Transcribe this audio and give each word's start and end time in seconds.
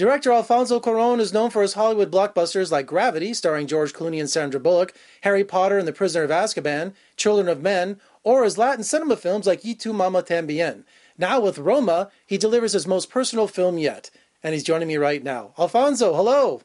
Director 0.00 0.32
Alfonso 0.32 0.80
Cuarón 0.80 1.20
is 1.20 1.34
known 1.34 1.50
for 1.50 1.60
his 1.60 1.74
Hollywood 1.74 2.10
blockbusters 2.10 2.72
like 2.72 2.86
Gravity, 2.86 3.34
starring 3.34 3.66
George 3.66 3.92
Clooney 3.92 4.18
and 4.18 4.30
Sandra 4.30 4.58
Bullock, 4.58 4.94
Harry 5.20 5.44
Potter 5.44 5.76
and 5.76 5.86
the 5.86 5.92
Prisoner 5.92 6.24
of 6.24 6.30
Azkaban, 6.30 6.94
Children 7.18 7.48
of 7.48 7.60
Men, 7.60 8.00
or 8.22 8.42
his 8.42 8.56
Latin 8.56 8.82
cinema 8.82 9.14
films 9.14 9.46
like 9.46 9.62
Y 9.62 9.76
Tu 9.78 9.92
Mama 9.92 10.22
Tambien. 10.22 10.84
Now 11.18 11.38
with 11.38 11.58
Roma, 11.58 12.10
he 12.26 12.38
delivers 12.38 12.72
his 12.72 12.86
most 12.86 13.10
personal 13.10 13.46
film 13.46 13.76
yet, 13.76 14.10
and 14.42 14.54
he's 14.54 14.64
joining 14.64 14.88
me 14.88 14.96
right 14.96 15.22
now. 15.22 15.52
Alfonso, 15.58 16.14
hello. 16.14 16.62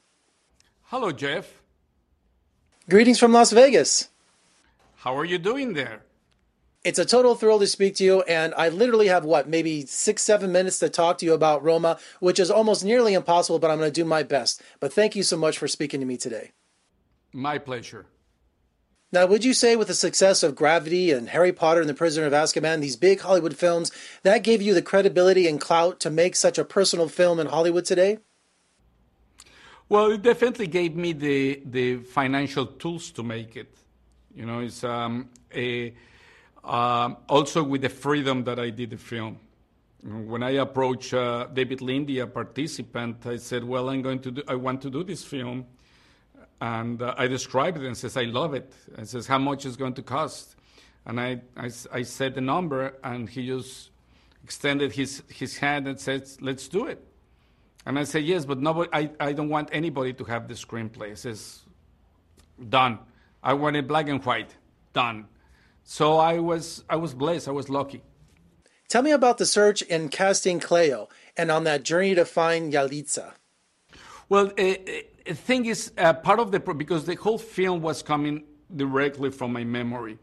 Hello, 0.84 1.12
Jeff. 1.12 1.62
Greetings 2.90 3.20
from 3.20 3.34
Las 3.34 3.52
Vegas. 3.52 4.08
How 4.96 5.14
are 5.18 5.26
you 5.26 5.40
doing 5.40 5.74
there? 5.74 6.05
It's 6.86 7.00
a 7.00 7.04
total 7.04 7.34
thrill 7.34 7.58
to 7.58 7.66
speak 7.66 7.96
to 7.96 8.04
you, 8.04 8.22
and 8.22 8.54
I 8.56 8.70
literally 8.70 9.08
have 9.08 9.26
what, 9.26 9.50
maybe 9.50 9.88
six, 9.88 10.22
seven 10.22 10.52
minutes 10.52 10.78
to 10.80 10.88
talk 10.88 11.18
to 11.18 11.26
you 11.26 11.34
about 11.34 11.64
Roma, 11.64 11.98
which 12.20 12.40
is 12.40 12.52
almost 12.52 12.86
nearly 12.86 13.16
impossible, 13.16 13.58
but 13.58 13.72
I'm 13.72 13.80
going 13.80 13.92
to 13.92 14.02
do 14.02 14.06
my 14.06 14.22
best. 14.22 14.62
But 14.80 14.94
thank 14.94 15.16
you 15.16 15.24
so 15.24 15.36
much 15.36 15.58
for 15.58 15.68
speaking 15.68 16.00
to 16.00 16.06
me 16.06 16.16
today. 16.16 16.52
My 17.34 17.58
pleasure. 17.58 18.06
Now, 19.12 19.26
would 19.26 19.44
you 19.44 19.56
say 19.56 19.76
with 19.76 19.88
the 19.88 19.96
success 19.96 20.44
of 20.44 20.56
Gravity 20.56 21.10
and 21.10 21.30
Harry 21.30 21.52
Potter 21.52 21.82
and 21.82 21.90
the 21.90 21.96
Prisoner 21.96 22.28
of 22.28 22.34
Azkaban, 22.34 22.82
these 22.82 22.96
big 22.96 23.20
Hollywood 23.22 23.58
films, 23.58 23.92
that 24.22 24.44
gave 24.44 24.62
you 24.62 24.76
the 24.76 24.84
credibility 24.84 25.48
and 25.48 25.60
clout 25.60 26.00
to 26.02 26.12
make 26.12 26.36
such 26.36 26.60
a 26.60 26.64
personal 26.64 27.10
film 27.10 27.40
in 27.40 27.48
Hollywood 27.48 27.86
today? 27.86 28.20
Well, 29.90 30.12
it 30.12 30.22
definitely 30.22 30.68
gave 30.68 30.96
me 30.96 31.14
the 31.14 31.62
the 31.66 31.98
financial 31.98 32.68
tools 32.68 33.10
to 33.12 33.24
make 33.24 33.56
it. 33.56 33.74
You 34.36 34.46
know, 34.46 34.60
it's 34.60 34.84
um, 34.84 35.30
a 35.52 35.96
um, 36.66 37.18
also 37.30 37.64
with 37.64 37.82
the 37.82 37.90
freedom 37.90 38.44
that 38.46 38.60
I 38.60 38.72
did 38.72 38.90
the 38.90 38.98
film. 38.98 39.40
When 40.04 40.44
I 40.44 40.52
approached 40.52 41.14
uh, 41.14 41.48
David 41.54 41.80
Linde, 41.80 42.22
a 42.22 42.28
participant, 42.28 43.26
I 43.26 43.38
said, 43.38 43.64
"Well, 43.64 43.90
I'm 43.90 44.02
going 44.02 44.20
to 44.20 44.32
do. 44.32 44.44
I 44.48 44.56
want 44.56 44.82
to 44.84 44.90
do 44.90 45.04
this 45.04 45.24
film," 45.24 45.66
and 46.62 47.02
uh, 47.02 47.16
I 47.18 47.28
described 47.28 47.78
it 47.78 47.86
and 47.86 47.98
says, 47.98 48.18
"I 48.18 48.24
love 48.24 48.54
it." 48.54 48.74
And 48.98 49.08
says, 49.08 49.26
"How 49.26 49.40
much 49.40 49.66
is 49.66 49.76
going 49.76 49.94
to 49.94 50.04
cost?" 50.04 50.56
And 51.08 51.20
I, 51.20 51.42
I, 51.56 51.70
I 51.92 52.02
said 52.02 52.36
the 52.36 52.42
number, 52.42 52.96
and 53.04 53.30
he 53.30 53.48
just 53.48 53.90
extended 54.44 54.92
his 54.92 55.24
his 55.28 55.58
hand 55.58 55.88
and 55.88 56.00
said, 56.00 56.30
"Let's 56.40 56.68
do 56.68 56.86
it." 56.86 57.04
And 57.86 57.98
I 57.98 58.04
said, 58.04 58.24
"Yes, 58.26 58.46
but 58.46 58.60
nobody. 58.60 58.90
I, 58.94 59.10
I 59.20 59.34
don't 59.34 59.50
want 59.50 59.70
anybody 59.72 60.14
to 60.14 60.24
have 60.26 60.48
the 60.48 60.56
screenplay." 60.56 61.10
He 61.10 61.16
says, 61.16 61.62
"Done. 62.70 63.00
I 63.42 63.54
want 63.54 63.76
it 63.76 63.88
black 63.88 64.08
and 64.08 64.24
white. 64.24 64.56
Done." 64.94 65.28
So 65.86 66.18
I 66.18 66.40
was 66.40 66.84
I 66.90 66.96
was 66.98 67.14
blessed. 67.14 67.48
I 67.48 67.52
was 67.52 67.70
lucky. 67.70 68.02
Tell 68.90 69.04
me 69.04 69.12
about 69.12 69.38
the 69.38 69.46
search 69.46 69.84
in 69.84 70.10
casting 70.10 70.60
Cleo 70.60 71.08
and 71.38 71.52
on 71.52 71.64
that 71.64 71.84
journey 71.84 72.16
to 72.16 72.26
find 72.26 72.74
Yalitza. 72.74 73.34
Well, 74.28 74.48
uh, 74.48 74.74
the 75.26 75.36
thing 75.36 75.68
is, 75.68 75.92
uh, 75.98 76.14
part 76.14 76.40
of 76.40 76.52
the 76.52 76.60
because 76.60 77.06
the 77.06 77.16
whole 77.16 77.38
film 77.38 77.82
was 77.82 78.02
coming 78.02 78.44
directly 78.76 79.30
from 79.30 79.54
my 79.54 79.64
memory, 79.64 80.18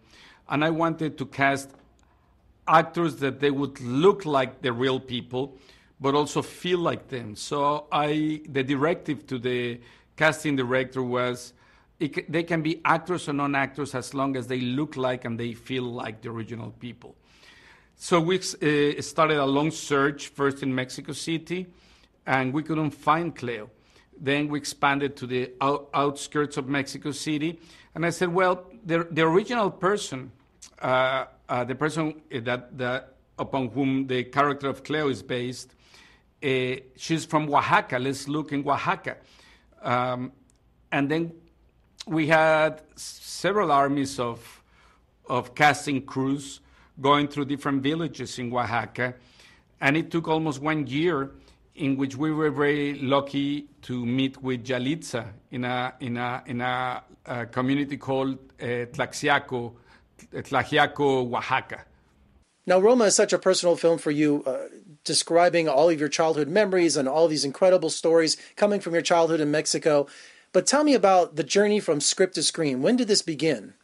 and 0.49 0.65
I 0.65 0.71
wanted 0.71 1.17
to 1.19 1.27
cast 1.27 1.71
actors 2.67 3.17
that 3.17 3.39
they 3.39 3.53
would 3.53 3.81
look 3.81 4.27
like 4.27 4.63
the 4.63 4.73
real 4.73 4.99
people, 4.99 5.59
but 6.01 6.17
also 6.17 6.43
feel 6.43 6.81
like 6.81 7.09
them. 7.09 7.37
So 7.37 7.87
I, 7.93 8.43
the 8.49 8.65
directive 8.65 9.27
to 9.29 9.39
the 9.39 9.81
casting 10.17 10.57
director 10.57 11.03
was 11.05 11.53
it, 12.03 12.33
they 12.33 12.43
can 12.43 12.63
be 12.63 12.81
actors 12.85 13.29
or 13.29 13.33
non-actors 13.33 13.95
as 13.95 14.13
long 14.13 14.37
as 14.37 14.47
they 14.47 14.61
look 14.61 14.97
like 14.97 15.25
and 15.25 15.39
they 15.39 15.53
feel 15.55 15.85
like 15.85 16.21
the 16.23 16.31
original 16.31 16.71
people. 16.73 17.15
So 17.97 18.21
we 18.21 18.39
uh, 18.39 19.01
started 19.01 19.39
a 19.39 19.47
long 19.47 19.71
search 19.71 20.29
first 20.29 20.63
in 20.63 20.75
Mexico 20.75 21.13
City, 21.13 21.69
and 22.27 22.53
we 22.53 22.63
couldn't 22.63 22.91
find 22.91 23.35
Cleo. 23.35 23.71
Then 24.19 24.49
we 24.49 24.59
expanded 24.59 25.17
to 25.17 25.27
the 25.27 25.53
out- 25.61 25.89
outskirts 25.95 26.57
of 26.57 26.69
Mexico 26.69 27.13
City, 27.13 27.61
and 27.95 28.05
I 28.05 28.11
said, 28.11 28.35
well, 28.35 28.65
the, 28.85 29.07
the 29.11 29.23
original 29.23 29.71
person, 29.71 30.33
uh, 30.81 31.27
uh, 31.49 31.65
the 31.65 31.75
person 31.75 32.21
that, 32.31 32.77
that 32.79 33.15
upon 33.39 33.69
whom 33.69 34.07
the 34.07 34.25
character 34.25 34.69
of 34.69 34.83
Cleo 34.83 35.09
is 35.09 35.23
based, 35.23 35.75
uh, 36.43 36.75
she's 36.97 37.25
from 37.25 37.49
Oaxaca. 37.49 37.99
Let's 37.99 38.27
look 38.27 38.53
in 38.53 38.67
Oaxaca. 38.67 39.19
Um, 39.81 40.33
and 40.91 41.09
then 41.09 41.33
we 42.07 42.27
had 42.27 42.83
several 42.97 43.71
armies 43.71 44.19
of, 44.19 44.63
of 45.29 45.55
casting 45.55 46.03
crews 46.03 46.61
going 47.01 47.29
through 47.29 47.47
different 47.47 47.83
villages 47.83 48.39
in 48.39 48.53
Oaxaca, 48.53 49.15
and 49.81 49.97
it 49.97 50.11
took 50.11 50.29
almost 50.29 50.61
one 50.61 50.87
year 50.87 51.31
in 51.75 51.97
which 51.97 52.17
we 52.17 52.31
were 52.31 52.51
very 52.51 52.95
lucky 52.99 53.67
to 53.83 54.05
meet 54.05 54.43
with 54.43 54.65
Yalitza 54.65 55.27
in 55.51 55.65
a, 55.65 55.95
in 56.01 56.17
a, 56.17 56.43
in 56.47 56.61
a, 56.61 57.03
a 57.27 57.47
community 57.47 57.97
called 57.97 58.39
uh, 58.61 58.87
Tlaxiaco, 58.93 59.73
Tlaxiaco, 60.33 61.35
Oaxaca. 61.35 61.85
Now, 62.67 62.79
Roma 62.79 63.05
is 63.05 63.17
such 63.17 63.33
a 63.33 63.39
personal 63.39 63.77
film 63.77 63.99
for 63.99 64.13
you, 64.13 64.45
uh, 64.47 64.69
describing 65.03 65.69
all 65.69 65.89
of 65.89 65.99
your 65.99 66.09
childhood 66.09 66.47
memories 66.47 66.97
and 66.97 67.09
all 67.09 67.27
these 67.27 67.45
incredible 67.45 67.91
stories 67.91 68.37
coming 68.55 68.81
from 68.81 68.93
your 68.93 69.03
childhood 69.03 69.41
in 69.41 69.51
Mexico. 69.51 70.07
But 70.53 70.67
tell 70.67 70.85
me 70.85 70.95
about 70.95 71.37
the 71.37 71.43
journey 71.43 71.81
from 71.81 72.01
script 72.01 72.35
to 72.35 72.43
screen. 72.43 72.83
When 72.83 72.97
did 72.97 73.09
this 73.09 73.23
begin? 73.23 73.75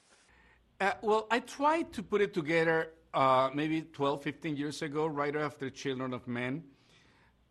Uh, 0.81 0.93
well, 1.01 1.27
I 1.31 1.41
tried 1.41 1.93
to 1.95 2.03
put 2.03 2.21
it 2.21 2.34
together 2.34 2.91
uh, 3.15 3.51
maybe 3.55 3.83
12, 3.83 4.23
15 4.23 4.56
years 4.56 4.83
ago, 4.83 5.06
right 5.06 5.34
after 5.34 5.71
Children 5.71 6.12
of 6.12 6.29
Men. 6.29 6.62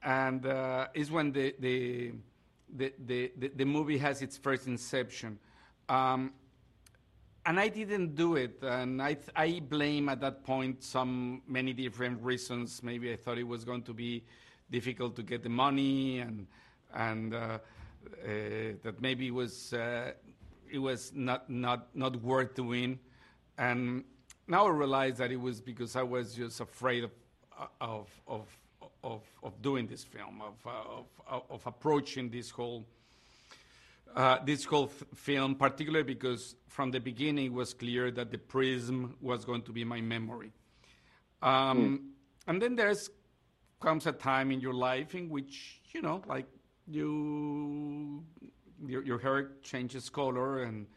And 0.03 0.45
uh, 0.45 0.87
is 0.93 1.09
when 1.09 1.31
the, 1.31 1.55
the, 1.59 2.13
the, 2.75 2.93
the, 3.05 3.31
the, 3.55 3.65
movie 3.65 3.97
has 3.97 4.21
its 4.21 4.37
first 4.37 4.67
inception. 4.67 5.39
Um, 5.89 6.33
and 7.47 7.59
I 7.59 7.69
didn't 7.69 8.13
do 8.15 8.35
it. 8.35 8.59
And 8.61 9.01
I, 9.01 9.17
I 9.35 9.61
blame 9.67 10.09
at 10.09 10.21
that 10.21 10.43
point 10.43 10.83
some 10.83 11.41
many 11.47 11.73
different 11.73 12.21
reasons. 12.21 12.83
Maybe 12.83 13.11
I 13.11 13.15
thought 13.15 13.39
it 13.39 13.47
was 13.47 13.65
going 13.65 13.81
to 13.83 13.93
be 13.93 14.23
difficult 14.69 15.15
to 15.15 15.23
get 15.23 15.41
the 15.41 15.49
money 15.49 16.19
and, 16.19 16.45
and 16.93 17.33
uh, 17.33 17.57
that 18.83 19.01
maybe 19.01 19.31
was 19.31 19.73
uh, 19.73 20.11
it 20.71 20.79
was 20.79 21.11
not 21.13 21.49
not 21.49 21.95
not 21.95 22.15
worth 22.21 22.55
doing, 22.55 22.99
and 23.57 24.03
now 24.47 24.67
I 24.67 24.69
realize 24.69 25.17
that 25.17 25.31
it 25.31 25.39
was 25.39 25.61
because 25.61 25.95
I 25.95 26.03
was 26.03 26.33
just 26.33 26.59
afraid 26.59 27.03
of 27.03 27.11
of 27.81 28.09
of 28.27 28.47
of, 29.03 29.21
of 29.43 29.61
doing 29.61 29.87
this 29.87 30.03
film, 30.03 30.41
of, 30.41 30.55
uh, 30.65 31.33
of, 31.35 31.43
of 31.49 31.65
approaching 31.65 32.29
this 32.29 32.49
whole 32.49 32.85
uh, 34.15 34.39
this 34.43 34.65
whole 34.65 34.87
film, 34.87 35.53
particularly 35.55 36.03
because 36.03 36.55
from 36.67 36.91
the 36.91 36.99
beginning 36.99 37.47
it 37.47 37.53
was 37.53 37.73
clear 37.73 38.09
that 38.09 38.31
the 38.31 38.37
prism 38.37 39.15
was 39.21 39.45
going 39.45 39.61
to 39.61 39.71
be 39.71 39.83
my 39.83 40.01
memory. 40.01 40.51
Um, 41.41 41.51
mm. 41.53 41.99
And 42.47 42.61
then 42.61 42.75
there's 42.75 43.09
comes 43.79 44.07
a 44.07 44.11
time 44.11 44.51
in 44.51 44.59
your 44.59 44.73
life 44.73 45.13
in 45.13 45.29
which 45.29 45.81
you 45.93 46.01
know, 46.01 46.21
like 46.27 46.47
you 46.89 48.23
your, 48.85 49.03
your 49.03 49.19
hair 49.19 49.51
changes 49.61 50.09
color 50.09 50.63
and 50.63 50.87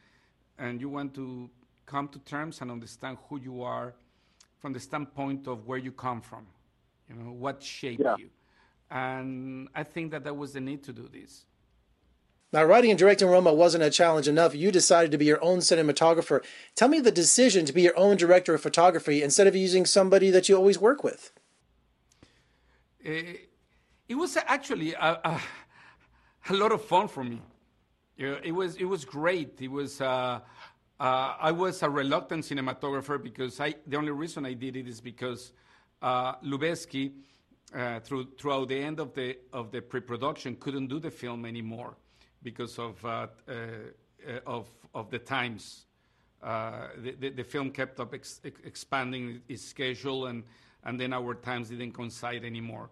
and 0.59 0.81
you 0.81 0.89
want 0.89 1.15
to 1.15 1.49
come 1.87 2.09
to 2.09 2.19
terms 2.21 2.61
and 2.61 2.71
understand 2.71 3.17
who 3.29 3.41
you 3.41 3.63
are 3.63 3.95
from 4.59 4.73
the 4.73 4.81
standpoint 4.81 5.47
of 5.47 5.67
where 5.67 5.79
you 5.79 5.93
come 5.93 6.21
from 6.21 6.47
you 7.09 7.15
know 7.15 7.33
what 7.33 7.63
shaped 7.63 8.03
yeah. 8.05 8.15
you 8.19 8.29
and 8.91 9.69
i 9.75 9.83
think 9.83 10.11
that 10.11 10.25
that 10.25 10.37
was 10.37 10.53
the 10.53 10.61
need 10.61 10.83
to 10.83 10.93
do 10.93 11.09
this 11.13 11.45
now, 12.53 12.65
writing 12.65 12.91
and 12.91 12.99
directing 12.99 13.29
Roma 13.29 13.53
wasn't 13.53 13.85
a 13.85 13.91
challenge 13.91 14.27
enough. 14.27 14.57
You 14.57 14.73
decided 14.73 15.13
to 15.13 15.19
be 15.19 15.25
your 15.25 15.43
own 15.43 15.59
cinematographer. 15.59 16.43
Tell 16.75 16.89
me 16.89 16.99
the 16.99 17.13
decision 17.13 17.65
to 17.67 17.73
be 17.73 17.83
your 17.83 17.97
own 17.97 18.17
director 18.17 18.55
of 18.55 18.61
photography 18.61 19.23
instead 19.23 19.47
of 19.47 19.55
using 19.55 19.87
somebody 19.87 20.31
that 20.31 20.49
you 20.49 20.57
always 20.57 20.79
work 20.79 21.05
with. 21.05 21.31
It, 22.99 23.25
eh, 23.25 23.39
it 24.09 24.15
was 24.17 24.37
actually 24.37 24.95
a, 24.95 25.21
a, 25.25 25.41
a 26.49 26.55
lot 26.55 26.73
of 26.73 26.85
fun 26.85 27.09
for 27.09 27.25
me. 27.25 27.41
It 28.17 28.55
was 28.55 28.77
it 28.77 28.85
was 28.85 29.05
great. 29.05 29.61
It 29.61 29.71
was 29.71 30.01
uh, 30.01 30.41
uh, 31.01 31.35
I 31.41 31.53
was 31.53 31.83
a 31.83 31.89
reluctant 31.89 32.45
cinematographer 32.45 33.23
because 33.23 33.59
I 33.61 33.75
the 33.87 33.97
only 33.97 34.13
reason 34.13 34.45
I 34.45 34.53
did 34.53 34.77
it 34.77 34.87
is 34.87 35.01
because 35.01 35.53
uh, 36.03 36.35
uh, 37.73 38.01
through 38.01 38.27
throughout 38.39 38.69
the 38.69 38.79
end 38.79 39.01
of 39.01 39.15
the 39.15 39.39
of 39.53 39.71
the 39.71 39.81
pre-production 39.81 40.57
couldn't 40.57 40.89
do 40.89 40.99
the 40.99 41.11
film 41.11 41.47
anymore 41.47 41.95
because 42.43 42.79
of 42.79 43.03
uh, 43.05 43.29
uh, 43.49 43.55
of 44.47 44.69
of 44.95 45.11
the 45.11 45.19
times. 45.19 45.87
The, 46.43 47.15
the, 47.21 47.29
the, 47.31 47.45
film 47.45 47.71
kept 47.71 48.01
up 48.01 48.15
ex- 48.15 48.41
expanding 48.43 49.43
its 49.47 49.63
schedule 49.63 50.27
and 50.27 50.43
and 50.85 50.99
then 50.99 51.13
our 51.13 51.35
times 51.35 51.69
didn't 51.69 51.93
coincide 51.93 52.45
anymore. 52.45 52.91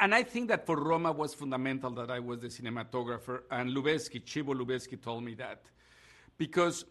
And 0.00 0.14
I 0.14 0.22
think 0.22 0.48
that 0.48 0.64
for 0.64 0.76
Roma 0.76 1.12
was 1.12 1.34
fundamental 1.34 1.90
that 1.92 2.10
I 2.10 2.20
was 2.20 2.40
the 2.40 2.48
cinematographer, 2.48 3.42
and 3.50 3.70
Lubezki, 3.70 4.22
Chivo 4.22 4.54
Lubezki 4.54 5.00
told 5.00 5.24
me 5.24 5.34
that. 5.34 5.62
Because 6.36 6.84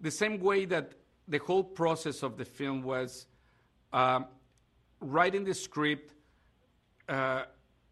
the 0.00 0.10
same 0.10 0.38
way 0.38 0.66
that 0.66 0.92
the 1.26 1.38
whole 1.38 1.64
process 1.64 2.22
of 2.22 2.36
the 2.36 2.44
film 2.44 2.82
was 2.82 3.26
um, 3.92 4.26
writing 5.00 5.44
the 5.44 5.54
script, 5.54 6.12
uh, 7.08 7.44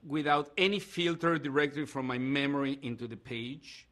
without 0.07 0.51
any 0.57 0.79
filter 0.79 1.37
directly 1.39 1.85
from 1.85 2.07
my 2.07 2.19
memory 2.19 2.79
into 2.83 3.07
the 3.07 3.17
page. 3.17 3.87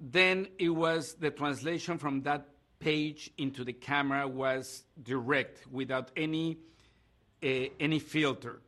Then 0.00 0.48
it 0.58 0.70
was 0.70 1.14
the 1.14 1.30
translation 1.30 1.98
from 1.98 2.22
that 2.22 2.48
page 2.78 3.30
into 3.38 3.64
the 3.64 3.72
camera 3.72 4.26
was 4.26 4.84
direct 5.02 5.66
without 5.70 6.10
any 6.16 6.58
uh, 7.42 7.68
any 7.78 7.98
filter, 7.98 8.62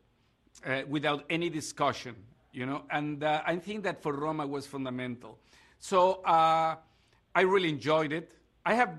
uh, 0.64 0.82
without 0.88 1.24
any 1.28 1.50
discussion, 1.50 2.14
you 2.52 2.66
know. 2.66 2.82
And 2.90 3.22
uh, 3.22 3.42
I 3.46 3.56
think 3.56 3.84
that 3.84 4.02
for 4.02 4.12
Roma 4.12 4.46
was 4.46 4.66
fundamental. 4.66 5.38
So 5.78 6.22
uh, 6.24 6.76
I 7.34 7.40
really 7.42 7.68
enjoyed 7.68 8.12
it. 8.12 8.32
I 8.64 8.74
have 8.74 8.96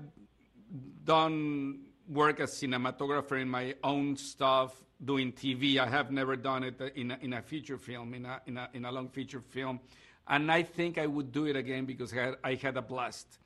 done 1.04 1.80
work 2.08 2.40
as 2.40 2.52
cinematographer 2.52 3.40
in 3.40 3.48
my 3.48 3.74
own 3.84 4.16
stuff, 4.16 4.82
doing 5.04 5.32
TV. 5.32 5.78
I 5.78 5.86
have 5.86 6.10
never 6.10 6.36
done 6.36 6.64
it 6.64 6.80
in 6.94 7.10
a, 7.10 7.18
in 7.20 7.32
a 7.34 7.42
feature 7.42 7.78
film, 7.78 8.14
in 8.14 8.24
a, 8.24 8.40
in, 8.46 8.56
a, 8.56 8.68
in 8.74 8.84
a 8.84 8.92
long 8.92 9.08
feature 9.08 9.40
film. 9.40 9.80
And 10.26 10.50
I 10.50 10.62
think 10.62 10.98
I 10.98 11.06
would 11.06 11.32
do 11.32 11.46
it 11.46 11.56
again 11.56 11.86
because 11.86 12.12
I 12.12 12.16
had, 12.16 12.34
I 12.44 12.54
had 12.54 12.76
a 12.76 12.82
blast. 12.82 13.38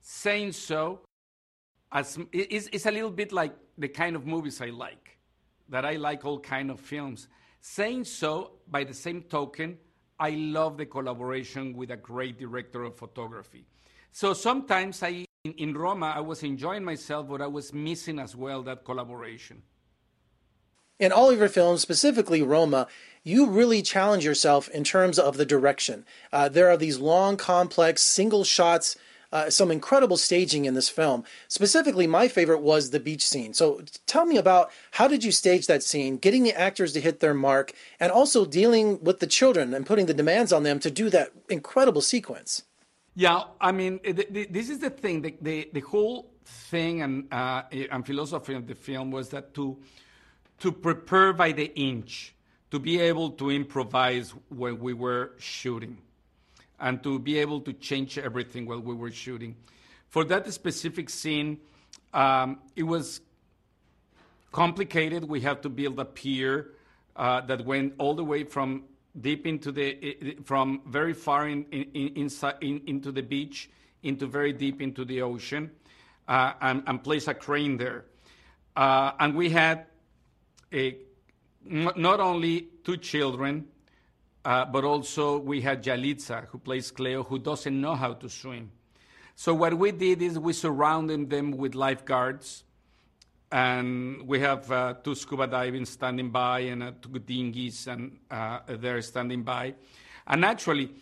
Saying 0.00 0.52
so, 0.52 1.00
as, 1.92 2.18
it's, 2.32 2.68
it's 2.72 2.86
a 2.86 2.90
little 2.90 3.10
bit 3.10 3.32
like 3.32 3.54
the 3.76 3.88
kind 3.88 4.16
of 4.16 4.26
movies 4.26 4.60
I 4.60 4.66
like, 4.66 5.17
that 5.68 5.84
I 5.84 5.96
like 5.96 6.24
all 6.24 6.38
kind 6.40 6.70
of 6.70 6.80
films. 6.80 7.28
Saying 7.60 8.04
so, 8.04 8.52
by 8.70 8.84
the 8.84 8.94
same 8.94 9.22
token, 9.22 9.78
I 10.18 10.30
love 10.30 10.76
the 10.76 10.86
collaboration 10.86 11.74
with 11.74 11.90
a 11.90 11.96
great 11.96 12.38
director 12.38 12.82
of 12.82 12.96
photography. 12.96 13.66
So 14.12 14.32
sometimes 14.32 15.02
I, 15.02 15.26
in, 15.44 15.52
in 15.52 15.74
Roma, 15.76 16.12
I 16.16 16.20
was 16.20 16.42
enjoying 16.42 16.84
myself, 16.84 17.28
but 17.28 17.40
I 17.40 17.46
was 17.46 17.72
missing 17.72 18.18
as 18.18 18.34
well 18.34 18.62
that 18.62 18.84
collaboration. 18.84 19.62
In 20.98 21.12
all 21.12 21.30
of 21.30 21.38
your 21.38 21.48
films, 21.48 21.80
specifically 21.80 22.42
Roma, 22.42 22.88
you 23.22 23.46
really 23.46 23.82
challenge 23.82 24.24
yourself 24.24 24.68
in 24.70 24.82
terms 24.82 25.18
of 25.18 25.36
the 25.36 25.46
direction. 25.46 26.04
Uh, 26.32 26.48
there 26.48 26.68
are 26.68 26.76
these 26.76 26.98
long, 26.98 27.36
complex, 27.36 28.02
single 28.02 28.42
shots, 28.42 28.96
uh, 29.32 29.50
some 29.50 29.70
incredible 29.70 30.16
staging 30.16 30.64
in 30.64 30.74
this 30.74 30.88
film. 30.88 31.24
Specifically, 31.48 32.06
my 32.06 32.28
favorite 32.28 32.60
was 32.60 32.90
the 32.90 33.00
beach 33.00 33.26
scene. 33.26 33.52
So 33.54 33.82
tell 34.06 34.24
me 34.24 34.36
about 34.36 34.70
how 34.92 35.08
did 35.08 35.22
you 35.24 35.32
stage 35.32 35.66
that 35.66 35.82
scene, 35.82 36.16
getting 36.16 36.42
the 36.42 36.54
actors 36.54 36.92
to 36.94 37.00
hit 37.00 37.20
their 37.20 37.34
mark, 37.34 37.72
and 38.00 38.10
also 38.10 38.44
dealing 38.44 39.02
with 39.02 39.20
the 39.20 39.26
children 39.26 39.74
and 39.74 39.86
putting 39.86 40.06
the 40.06 40.14
demands 40.14 40.52
on 40.52 40.62
them 40.62 40.78
to 40.80 40.90
do 40.90 41.10
that 41.10 41.32
incredible 41.48 42.00
sequence. 42.00 42.62
Yeah, 43.14 43.44
I 43.60 43.72
mean, 43.72 44.00
this 44.04 44.70
is 44.70 44.78
the 44.78 44.90
thing. 44.90 45.22
The, 45.22 45.34
the, 45.40 45.70
the 45.72 45.80
whole 45.80 46.30
thing 46.44 47.02
and, 47.02 47.26
uh, 47.32 47.62
and 47.90 48.06
philosophy 48.06 48.54
of 48.54 48.66
the 48.66 48.74
film 48.74 49.10
was 49.10 49.28
that 49.30 49.54
to, 49.54 49.76
to 50.60 50.72
prepare 50.72 51.32
by 51.32 51.52
the 51.52 51.74
inch, 51.74 52.34
to 52.70 52.78
be 52.78 53.00
able 53.00 53.30
to 53.30 53.50
improvise 53.50 54.32
when 54.48 54.78
we 54.78 54.94
were 54.94 55.32
shooting, 55.38 55.98
and 56.80 57.02
to 57.02 57.18
be 57.18 57.38
able 57.38 57.60
to 57.62 57.72
change 57.72 58.18
everything 58.18 58.66
while 58.66 58.80
we 58.80 58.94
were 58.94 59.10
shooting. 59.10 59.56
For 60.08 60.24
that 60.24 60.50
specific 60.52 61.10
scene, 61.10 61.58
um, 62.14 62.58
it 62.76 62.84
was 62.84 63.20
complicated. 64.52 65.28
We 65.28 65.40
had 65.40 65.62
to 65.62 65.68
build 65.68 65.98
a 65.98 66.04
pier 66.04 66.70
uh, 67.16 67.40
that 67.42 67.64
went 67.64 67.94
all 67.98 68.14
the 68.14 68.24
way 68.24 68.44
from 68.44 68.84
deep 69.20 69.46
into 69.46 69.72
the 69.72 70.36
from 70.44 70.80
very 70.86 71.12
far 71.12 71.48
in, 71.48 71.64
in, 71.72 72.12
inside 72.14 72.54
in, 72.60 72.80
into 72.86 73.10
the 73.10 73.22
beach 73.22 73.68
into 74.02 74.26
very 74.26 74.52
deep 74.52 74.80
into 74.80 75.04
the 75.04 75.22
ocean 75.22 75.70
uh, 76.28 76.52
and, 76.60 76.82
and, 76.86 77.02
place 77.02 77.26
a 77.26 77.34
crane 77.34 77.76
there 77.76 78.04
uh, 78.76 79.12
and 79.18 79.34
we 79.34 79.50
had 79.50 79.86
a, 80.72 80.96
not 81.64 82.20
only 82.20 82.68
two 82.84 82.96
children 82.96 83.66
uh, 84.48 84.64
but 84.64 84.82
also 84.82 85.36
we 85.36 85.60
had 85.60 85.84
Yalitza 85.84 86.46
who 86.46 86.58
plays 86.58 86.90
Cleo 86.90 87.22
who 87.22 87.38
doesn't 87.38 87.78
know 87.78 87.94
how 87.94 88.14
to 88.14 88.30
swim. 88.30 88.70
So 89.34 89.52
what 89.52 89.74
we 89.74 89.92
did 89.92 90.22
is 90.22 90.38
we 90.38 90.54
surrounded 90.54 91.28
them 91.28 91.50
with 91.50 91.74
lifeguards. 91.74 92.64
And 93.52 94.26
we 94.26 94.40
have 94.40 94.72
uh, 94.72 94.94
two 95.04 95.14
scuba 95.14 95.46
diving 95.46 95.84
standing 95.84 96.30
by 96.30 96.60
and 96.60 96.82
uh, 96.82 96.92
two 97.00 97.18
dinghies 97.18 97.86
and 97.88 98.20
uh, 98.30 98.60
they're 98.66 99.02
standing 99.02 99.42
by. 99.42 99.74
And 100.26 100.46
actually, 100.46 100.92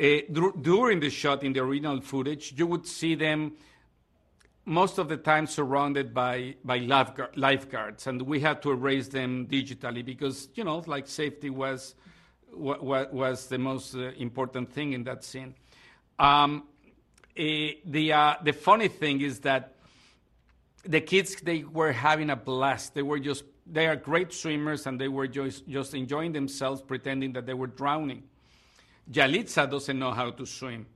uh, 0.00 0.18
during 0.60 1.00
the 1.00 1.10
shot 1.10 1.42
in 1.42 1.52
the 1.54 1.60
original 1.60 2.00
footage, 2.00 2.54
you 2.56 2.68
would 2.68 2.86
see 2.86 3.16
them 3.16 3.52
most 4.64 4.98
of 4.98 5.08
the 5.08 5.16
time 5.16 5.48
surrounded 5.48 6.14
by, 6.14 6.54
by 6.64 6.78
lifeguard, 6.78 7.36
lifeguards, 7.36 8.06
and 8.06 8.22
we 8.22 8.38
had 8.38 8.62
to 8.62 8.70
erase 8.70 9.08
them 9.08 9.48
digitally 9.48 10.04
because, 10.04 10.48
you 10.54 10.62
know, 10.62 10.84
like 10.86 11.08
safety 11.08 11.50
was, 11.50 11.96
was 12.52 13.46
the 13.46 13.58
most 13.58 13.94
uh, 13.94 14.10
important 14.18 14.72
thing 14.72 14.92
in 14.92 15.04
that 15.04 15.24
scene. 15.24 15.54
Um, 16.18 16.64
eh, 17.36 17.74
the, 17.84 18.12
uh, 18.12 18.34
the 18.42 18.52
funny 18.52 18.88
thing 18.88 19.20
is 19.20 19.40
that 19.40 19.76
the 20.84 21.00
kids 21.00 21.36
they 21.36 21.62
were 21.62 21.92
having 21.92 22.30
a 22.30 22.36
blast. 22.36 22.94
They 22.94 23.02
were 23.02 23.18
just 23.18 23.44
they 23.66 23.86
are 23.86 23.96
great 23.96 24.32
swimmers 24.32 24.86
and 24.86 25.00
they 25.00 25.08
were 25.08 25.28
just 25.28 25.68
just 25.68 25.94
enjoying 25.94 26.32
themselves, 26.32 26.82
pretending 26.82 27.32
that 27.34 27.46
they 27.46 27.54
were 27.54 27.68
drowning. 27.68 28.24
Yalitza 29.10 29.70
doesn't 29.70 29.98
know 29.98 30.12
how 30.12 30.30
to 30.30 30.46
swim, 30.46 30.86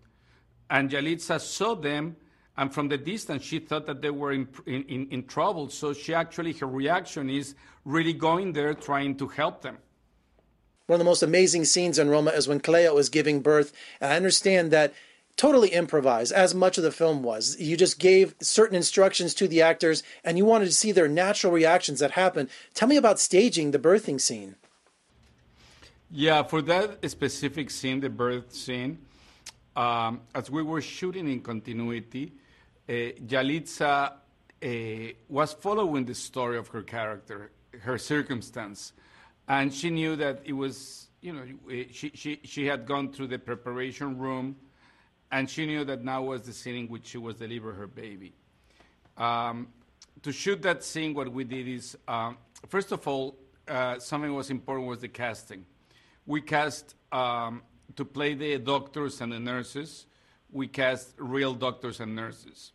and 0.70 0.90
Yalitza 0.90 1.40
saw 1.40 1.74
them. 1.74 2.16
And 2.58 2.72
from 2.72 2.88
the 2.88 2.96
distance, 2.96 3.42
she 3.42 3.58
thought 3.58 3.84
that 3.84 4.00
they 4.00 4.08
were 4.08 4.32
in, 4.32 4.48
in, 4.64 5.08
in 5.10 5.26
trouble. 5.26 5.68
So 5.68 5.92
she 5.92 6.14
actually, 6.14 6.54
her 6.54 6.66
reaction 6.66 7.28
is 7.28 7.54
really 7.84 8.14
going 8.14 8.54
there 8.54 8.72
trying 8.72 9.18
to 9.18 9.28
help 9.28 9.60
them. 9.60 9.76
One 10.86 10.94
of 10.94 10.98
the 11.00 11.04
most 11.04 11.22
amazing 11.22 11.64
scenes 11.64 11.98
in 11.98 12.08
Roma 12.08 12.30
is 12.30 12.46
when 12.46 12.60
Cleo 12.60 12.96
is 12.98 13.08
giving 13.08 13.40
birth. 13.40 13.72
And 14.00 14.12
I 14.12 14.16
understand 14.16 14.70
that 14.70 14.94
totally 15.36 15.68
improvised, 15.68 16.32
as 16.32 16.54
much 16.54 16.78
of 16.78 16.84
the 16.84 16.92
film 16.92 17.22
was. 17.22 17.60
You 17.60 17.76
just 17.76 17.98
gave 17.98 18.34
certain 18.40 18.76
instructions 18.76 19.34
to 19.34 19.48
the 19.48 19.62
actors, 19.62 20.02
and 20.24 20.38
you 20.38 20.44
wanted 20.44 20.66
to 20.66 20.72
see 20.72 20.92
their 20.92 21.08
natural 21.08 21.52
reactions 21.52 21.98
that 22.00 22.12
happen. 22.12 22.48
Tell 22.72 22.88
me 22.88 22.96
about 22.96 23.20
staging 23.20 23.70
the 23.70 23.78
birthing 23.78 24.20
scene. 24.20 24.56
Yeah, 26.10 26.42
for 26.44 26.62
that 26.62 27.10
specific 27.10 27.70
scene, 27.70 28.00
the 28.00 28.08
birth 28.08 28.54
scene, 28.54 28.98
um, 29.74 30.20
as 30.34 30.50
we 30.50 30.62
were 30.62 30.80
shooting 30.80 31.28
in 31.28 31.40
continuity, 31.40 32.32
uh, 32.88 32.92
Yalitza 32.92 34.12
uh, 34.62 35.12
was 35.28 35.52
following 35.52 36.04
the 36.04 36.14
story 36.14 36.56
of 36.56 36.68
her 36.68 36.82
character, 36.82 37.50
her 37.80 37.98
circumstance, 37.98 38.92
and 39.48 39.72
she 39.72 39.90
knew 39.90 40.16
that 40.16 40.40
it 40.44 40.52
was, 40.52 41.08
you 41.20 41.32
know, 41.32 41.44
she, 41.90 42.10
she, 42.14 42.40
she 42.42 42.66
had 42.66 42.86
gone 42.86 43.12
through 43.12 43.28
the 43.28 43.38
preparation 43.38 44.18
room 44.18 44.56
and 45.30 45.48
she 45.48 45.66
knew 45.66 45.84
that 45.84 46.04
now 46.04 46.22
was 46.22 46.42
the 46.42 46.52
scene 46.52 46.76
in 46.76 46.88
which 46.88 47.06
she 47.06 47.18
was 47.18 47.36
delivering 47.36 47.76
her 47.76 47.86
baby. 47.86 48.32
Um, 49.16 49.68
to 50.22 50.32
shoot 50.32 50.62
that 50.62 50.82
scene, 50.82 51.14
what 51.14 51.30
we 51.30 51.44
did 51.44 51.68
is, 51.68 51.96
um, 52.08 52.36
first 52.68 52.92
of 52.92 53.06
all, 53.06 53.36
uh, 53.68 53.98
something 53.98 54.34
was 54.34 54.50
important 54.50 54.88
was 54.88 55.00
the 55.00 55.08
casting. 55.08 55.64
We 56.26 56.40
cast 56.40 56.94
um, 57.12 57.62
to 57.96 58.04
play 58.04 58.34
the 58.34 58.58
doctors 58.58 59.20
and 59.20 59.32
the 59.32 59.40
nurses. 59.40 60.06
We 60.50 60.68
cast 60.68 61.14
real 61.18 61.54
doctors 61.54 62.00
and 62.00 62.14
nurses, 62.14 62.72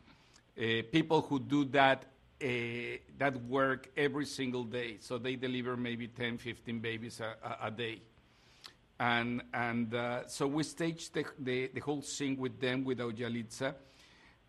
uh, 0.57 0.83
people 0.91 1.21
who 1.21 1.39
do 1.39 1.65
that 1.65 2.05
that 2.41 3.45
work 3.47 3.89
every 3.95 4.25
single 4.25 4.63
day. 4.63 4.97
So 4.99 5.17
they 5.17 5.35
deliver 5.35 5.77
maybe 5.77 6.07
10, 6.07 6.37
15 6.37 6.79
babies 6.79 7.21
a, 7.21 7.35
a, 7.47 7.67
a 7.67 7.71
day 7.71 8.01
and 9.01 9.41
and 9.51 9.95
uh, 9.95 10.27
so 10.27 10.45
we 10.45 10.61
staged 10.61 11.15
the, 11.15 11.25
the, 11.39 11.71
the, 11.73 11.79
whole 11.79 12.03
scene 12.03 12.37
with 12.37 12.61
them 12.61 12.83
with 12.83 12.99
Yalitza. 12.99 13.73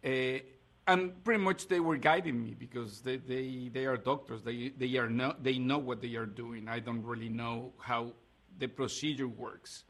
Uh, 0.04 0.40
and 0.86 1.24
pretty 1.24 1.42
much 1.42 1.68
they 1.68 1.80
were 1.80 1.96
guiding 1.96 2.42
me 2.42 2.54
because 2.58 3.00
they, 3.00 3.16
they, 3.16 3.70
they 3.72 3.86
are 3.86 3.96
doctors. 3.96 4.42
They, 4.42 4.72
they, 4.76 4.96
are 4.96 5.08
no, 5.08 5.34
they 5.40 5.58
know 5.58 5.78
what 5.78 6.02
they 6.02 6.16
are 6.16 6.26
doing. 6.26 6.68
I 6.68 6.80
don't 6.80 7.02
really 7.02 7.28
know 7.28 7.72
how 7.78 8.12
the 8.58 8.66
procedure 8.66 9.28
works. 9.28 9.84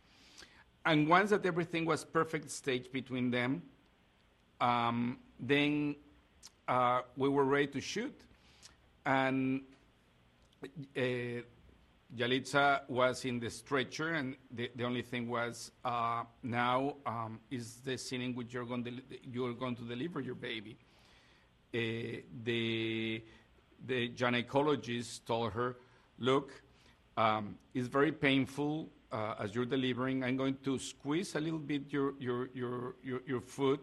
And 0.84 1.08
once 1.08 1.30
that 1.30 1.44
everything 1.44 1.86
was 1.86 2.04
perfect 2.04 2.50
stage 2.50 2.92
between 2.92 3.30
them, 3.30 3.62
um, 4.60 5.18
then 5.40 5.96
uh, 6.68 7.00
we 7.16 7.28
were 7.28 7.44
ready 7.44 7.66
to 7.68 7.80
shoot. 7.80 8.14
And 9.04 9.62
uh, 10.96 11.00
Yalitza 12.16 12.88
was 12.88 13.24
in 13.24 13.40
the 13.40 13.50
stretcher, 13.50 14.10
and 14.10 14.36
the, 14.50 14.70
the 14.76 14.84
only 14.84 15.02
thing 15.02 15.28
was 15.28 15.72
uh, 15.84 16.24
now 16.42 16.96
um, 17.06 17.40
is 17.50 17.76
the 17.84 17.96
scene 17.96 18.20
in 18.20 18.34
which 18.34 18.52
you're 18.52 18.66
going 18.66 18.84
to, 18.84 18.92
you're 19.30 19.54
going 19.54 19.76
to 19.76 19.82
deliver 19.82 20.20
your 20.20 20.34
baby. 20.34 20.76
Uh, 21.74 22.20
the, 22.44 23.22
the 23.86 24.10
gynecologist 24.10 25.24
told 25.24 25.52
her, 25.52 25.76
look, 26.18 26.52
um, 27.16 27.56
it's 27.74 27.88
very 27.88 28.12
painful 28.12 28.90
uh, 29.10 29.34
as 29.40 29.54
you're 29.54 29.64
delivering. 29.64 30.22
I'm 30.22 30.36
going 30.36 30.58
to 30.64 30.78
squeeze 30.78 31.34
a 31.34 31.40
little 31.40 31.58
bit 31.58 31.92
your, 31.92 32.12
your, 32.20 32.50
your, 32.54 32.94
your, 33.02 33.20
your 33.26 33.40
foot 33.40 33.80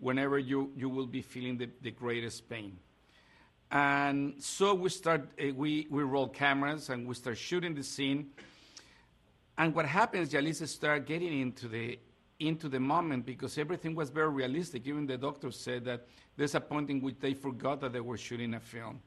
whenever 0.00 0.38
you, 0.38 0.72
you 0.76 0.88
will 0.88 1.06
be 1.06 1.22
feeling 1.22 1.56
the, 1.58 1.68
the 1.82 1.90
greatest 1.90 2.48
pain. 2.48 2.78
And 3.70 4.34
so 4.42 4.74
we 4.74 4.88
start, 4.88 5.30
uh, 5.40 5.54
we, 5.54 5.86
we 5.90 6.02
roll 6.02 6.28
cameras 6.28 6.88
and 6.88 7.06
we 7.06 7.14
start 7.14 7.38
shooting 7.38 7.74
the 7.74 7.84
scene. 7.84 8.30
and 9.58 9.74
what 9.74 9.86
happens, 9.86 10.32
Yalitza 10.32 10.66
started 10.66 11.06
getting 11.06 11.40
into 11.40 11.68
the 11.68 11.98
into 12.40 12.70
the 12.70 12.80
moment 12.80 13.26
because 13.26 13.58
everything 13.58 13.94
was 13.94 14.08
very 14.08 14.30
realistic. 14.30 14.86
Even 14.86 15.06
the 15.06 15.18
doctor 15.18 15.50
said 15.50 15.84
that 15.84 16.06
there's 16.36 16.54
a 16.54 16.60
point 16.60 16.88
in 16.88 17.00
which 17.00 17.16
they 17.20 17.34
forgot 17.34 17.80
that 17.82 17.92
they 17.92 18.00
were 18.00 18.16
shooting 18.16 18.54
a 18.54 18.60
film. 18.60 18.98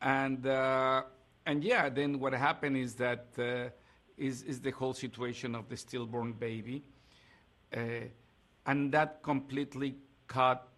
And 0.00 0.46
uh, 0.46 1.02
and 1.44 1.64
yeah, 1.64 1.88
then 1.88 2.20
what 2.20 2.32
happened 2.32 2.76
is 2.76 2.94
that 2.94 3.26
uh, 3.38 3.70
is 4.16 4.42
is 4.42 4.60
the 4.60 4.70
whole 4.70 4.94
situation 4.94 5.54
of 5.54 5.68
the 5.68 5.76
stillborn 5.76 6.32
baby, 6.32 6.84
uh, 7.76 7.80
and 8.66 8.92
that 8.92 9.22
completely 9.22 9.96
caught 10.26 10.68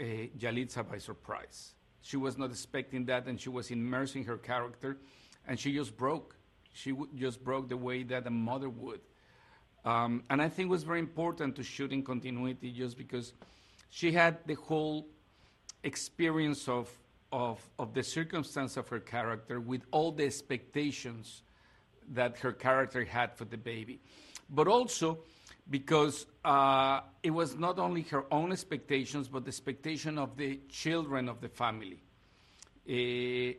uh, 0.00 0.04
Yalitza 0.38 0.88
by 0.88 0.98
surprise. 0.98 1.74
She 2.02 2.16
was 2.16 2.38
not 2.38 2.50
expecting 2.50 3.04
that, 3.06 3.26
and 3.26 3.40
she 3.40 3.48
was 3.48 3.70
immersing 3.70 4.24
her 4.24 4.38
character, 4.38 4.98
and 5.46 5.58
she 5.58 5.72
just 5.74 5.96
broke. 5.96 6.36
She 6.72 6.94
just 7.16 7.42
broke 7.42 7.68
the 7.68 7.76
way 7.76 8.04
that 8.04 8.26
a 8.26 8.30
mother 8.30 8.68
would. 8.68 9.00
Um, 9.84 10.22
and 10.30 10.40
I 10.40 10.48
think 10.48 10.68
it 10.68 10.70
was 10.70 10.84
very 10.84 11.00
important 11.00 11.56
to 11.56 11.62
shoot 11.62 11.92
in 11.92 12.02
continuity 12.02 12.72
just 12.72 12.96
because 12.96 13.32
she 13.90 14.12
had 14.12 14.38
the 14.46 14.54
whole 14.54 15.08
experience 15.82 16.68
of, 16.68 16.90
of, 17.32 17.60
of 17.78 17.94
the 17.94 18.02
circumstance 18.02 18.76
of 18.76 18.88
her 18.88 19.00
character 19.00 19.60
with 19.60 19.82
all 19.90 20.12
the 20.12 20.24
expectations 20.24 21.42
that 22.10 22.38
her 22.38 22.52
character 22.52 23.04
had 23.04 23.36
for 23.36 23.44
the 23.44 23.56
baby. 23.56 24.00
But 24.50 24.68
also 24.68 25.18
because 25.70 26.26
uh, 26.44 27.00
it 27.22 27.30
was 27.30 27.56
not 27.56 27.78
only 27.78 28.02
her 28.02 28.24
own 28.32 28.52
expectations, 28.52 29.28
but 29.28 29.44
the 29.44 29.48
expectation 29.48 30.18
of 30.18 30.36
the 30.36 30.60
children 30.68 31.28
of 31.28 31.40
the 31.40 31.48
family. 31.48 32.00
Uh, 32.88 33.52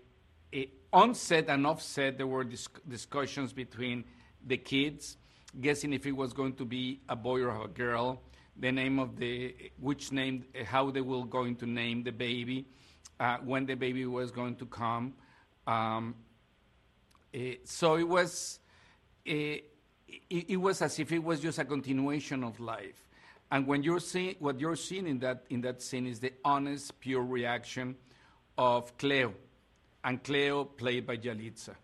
uh, 0.58 0.66
on 0.92 1.14
set 1.14 1.50
and 1.50 1.68
off 1.68 1.82
set, 1.82 2.18
there 2.18 2.26
were 2.26 2.44
discussions 2.44 3.54
between 3.54 4.04
the 4.46 4.58
kids, 4.58 5.18
guessing 5.62 5.94
if 5.94 6.06
it 6.06 6.12
was 6.12 6.34
going 6.34 6.54
to 6.54 6.66
be 6.66 7.00
a 7.10 7.16
boy 7.16 7.42
or 7.42 7.64
a 7.64 7.68
girl, 7.68 8.22
the 8.58 8.72
name 8.72 8.98
of 8.98 9.18
the, 9.18 9.54
which 9.80 10.12
name, 10.12 10.46
how 10.66 10.90
they 10.90 11.02
were 11.02 11.26
going 11.26 11.56
to 11.58 11.68
name 11.68 12.04
the 12.04 12.12
baby, 12.12 12.66
uh, 13.20 13.38
when 13.44 13.66
the 13.66 13.76
baby 13.76 14.06
was 14.06 14.32
going 14.32 14.56
to 14.56 14.66
come. 14.66 15.14
Um, 15.68 16.16
uh, 17.36 17.38
so 17.64 17.98
it 17.98 18.08
was, 18.08 18.60
uh, 19.30 19.34
it, 20.30 20.50
it, 20.50 20.58
was 20.58 20.82
as 20.82 21.00
if 21.00 21.12
it 21.12 21.24
was 21.24 21.40
just 21.40 21.60
a 21.60 21.66
continuation 21.66 22.44
of 22.44 22.60
life. 22.60 23.06
And 23.52 23.66
when 23.66 23.84
you're 23.84 24.00
seeing, 24.00 24.36
what 24.40 24.60
you're 24.60 24.76
seeing 24.76 25.08
in 25.08 25.20
that, 25.20 25.46
in 25.50 25.62
that 25.62 25.82
scene 25.82 26.06
is 26.06 26.20
the 26.20 26.34
honest, 26.46 27.00
pure 27.00 27.24
reaction 27.24 27.96
of 28.58 28.96
Cleo, 28.98 29.34
and 30.04 30.24
Cleo 30.24 30.66
played 30.66 31.08
by 31.08 31.18
Yalitza. 31.18 31.76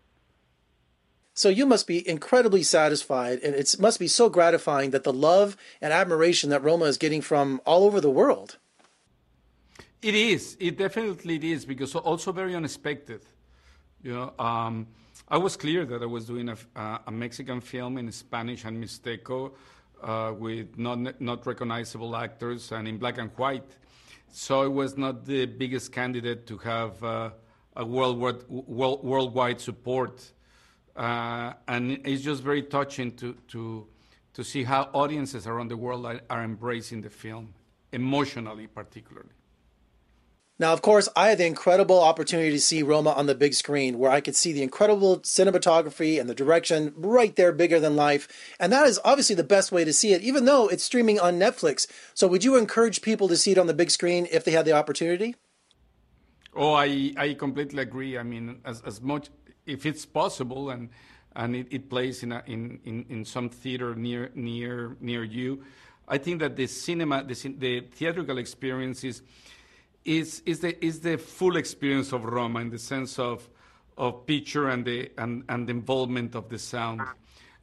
So 1.34 1.50
you 1.50 1.66
must 1.66 1.86
be 1.86 2.08
incredibly 2.08 2.62
satisfied, 2.62 3.40
and 3.40 3.54
it 3.54 3.76
must 3.78 3.98
be 3.98 4.08
so 4.08 4.30
gratifying 4.30 4.90
that 4.90 5.04
the 5.04 5.12
love 5.12 5.56
and 5.82 5.92
admiration 5.92 6.50
that 6.50 6.62
Roma 6.62 6.86
is 6.86 6.96
getting 6.96 7.20
from 7.20 7.60
all 7.66 7.84
over 7.84 8.00
the 8.00 8.10
world. 8.10 8.56
It 10.00 10.14
is. 10.14 10.56
It 10.60 10.78
definitely 10.78 11.52
is 11.52 11.66
because 11.66 11.94
also 11.94 12.32
very 12.32 12.54
unexpected. 12.54 13.20
You 14.02 14.12
know, 14.14 14.32
um, 14.38 14.86
I 15.28 15.38
was 15.38 15.56
clear 15.56 15.84
that 15.86 16.02
I 16.02 16.06
was 16.06 16.26
doing 16.26 16.48
a, 16.48 16.56
a 17.06 17.10
Mexican 17.10 17.60
film 17.60 17.98
in 17.98 18.10
Spanish 18.12 18.64
and 18.64 18.82
Mixteco 18.82 19.52
uh, 20.02 20.32
with 20.38 20.78
not 20.78 21.20
not 21.20 21.46
recognizable 21.46 22.14
actors 22.16 22.72
and 22.72 22.86
in 22.86 22.98
black 22.98 23.18
and 23.18 23.30
white. 23.36 23.76
So 24.28 24.62
I 24.62 24.66
was 24.66 24.96
not 24.96 25.24
the 25.24 25.46
biggest 25.46 25.92
candidate 25.92 26.46
to 26.48 26.58
have 26.58 27.02
uh, 27.02 27.30
a 27.76 27.84
worldwide, 27.84 28.46
world, 28.48 29.04
worldwide 29.04 29.60
support. 29.60 30.32
Uh, 30.94 31.52
and 31.68 32.00
it's 32.04 32.22
just 32.22 32.42
very 32.42 32.62
touching 32.62 33.12
to, 33.16 33.34
to, 33.48 33.86
to 34.32 34.42
see 34.42 34.64
how 34.64 34.88
audiences 34.94 35.46
around 35.46 35.68
the 35.68 35.76
world 35.76 36.06
are, 36.06 36.20
are 36.30 36.42
embracing 36.42 37.02
the 37.02 37.10
film, 37.10 37.52
emotionally, 37.92 38.66
particularly. 38.66 39.30
Now, 40.58 40.72
of 40.72 40.80
course, 40.80 41.06
I 41.14 41.28
had 41.28 41.38
the 41.38 41.46
incredible 41.46 42.00
opportunity 42.00 42.50
to 42.52 42.60
see 42.60 42.82
Roma 42.82 43.10
on 43.10 43.26
the 43.26 43.34
big 43.34 43.52
screen 43.52 43.98
where 43.98 44.10
I 44.10 44.22
could 44.22 44.34
see 44.34 44.52
the 44.54 44.62
incredible 44.62 45.18
cinematography 45.18 46.18
and 46.18 46.30
the 46.30 46.34
direction 46.34 46.94
right 46.96 47.36
there, 47.36 47.52
bigger 47.52 47.78
than 47.78 47.94
life. 47.94 48.26
And 48.58 48.72
that 48.72 48.86
is 48.86 48.98
obviously 49.04 49.36
the 49.36 49.44
best 49.44 49.70
way 49.70 49.84
to 49.84 49.92
see 49.92 50.14
it, 50.14 50.22
even 50.22 50.46
though 50.46 50.66
it's 50.68 50.82
streaming 50.82 51.20
on 51.20 51.38
Netflix. 51.38 51.86
So, 52.14 52.26
would 52.26 52.42
you 52.42 52.56
encourage 52.56 53.02
people 53.02 53.28
to 53.28 53.36
see 53.36 53.52
it 53.52 53.58
on 53.58 53.66
the 53.66 53.74
big 53.74 53.90
screen 53.90 54.26
if 54.32 54.44
they 54.44 54.52
had 54.52 54.64
the 54.64 54.72
opportunity? 54.72 55.36
Oh, 56.54 56.72
I, 56.72 57.12
I 57.18 57.34
completely 57.34 57.82
agree. 57.82 58.16
I 58.16 58.22
mean, 58.22 58.60
as, 58.64 58.80
as 58.80 59.02
much, 59.02 59.28
if 59.66 59.84
it's 59.84 60.06
possible 60.06 60.70
and, 60.70 60.88
and 61.34 61.54
it, 61.54 61.66
it 61.70 61.90
plays 61.90 62.22
in, 62.22 62.32
a, 62.32 62.42
in, 62.46 62.80
in, 62.86 63.04
in 63.10 63.24
some 63.26 63.50
theater 63.50 63.94
near, 63.94 64.30
near, 64.34 64.96
near 65.00 65.22
you, 65.22 65.64
I 66.08 66.16
think 66.16 66.40
that 66.40 66.56
the 66.56 66.66
cinema, 66.66 67.24
the, 67.24 67.34
the 67.58 67.80
theatrical 67.92 68.38
experience 68.38 69.04
is 69.04 69.20
is, 70.06 70.42
is, 70.46 70.60
the, 70.60 70.84
is 70.84 71.00
the 71.00 71.18
full 71.18 71.56
experience 71.56 72.12
of 72.12 72.24
Roma 72.24 72.60
in 72.60 72.70
the 72.70 72.78
sense 72.78 73.18
of, 73.18 73.48
of 73.98 74.26
picture 74.26 74.68
and 74.68 74.84
the, 74.84 75.10
and, 75.18 75.44
and 75.48 75.66
the 75.66 75.72
involvement 75.72 76.34
of 76.34 76.48
the 76.48 76.58
sound. 76.58 77.02